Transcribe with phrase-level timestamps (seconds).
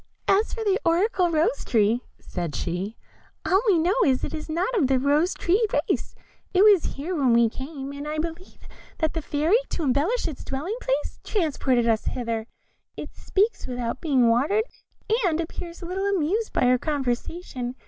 [0.27, 2.97] "As for the oracular Rose tree," said she,
[3.45, 6.15] "all we know is, it is not of the rose tree race,
[6.55, 8.67] it was here when we came, and I believe
[8.97, 12.47] that the Fairy, to embellish its dwelling place, transplanted us hither;
[12.97, 14.63] it speaks without being watered,
[15.23, 17.75] and appears but little amused by our conversation.